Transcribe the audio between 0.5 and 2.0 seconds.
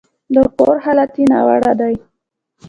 کور حالت يې ناوړه دی.